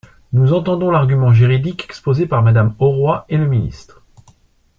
[0.33, 4.01] Nous entendons l’argument juridique exposé par Madame Auroi et le ministre.